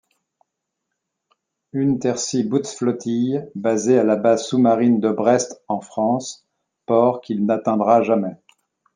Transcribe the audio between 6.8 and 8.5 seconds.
port qu'il n'atteindra jamais.